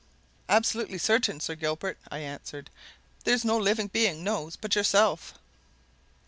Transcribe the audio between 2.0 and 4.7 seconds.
I answered. "There's no living being knows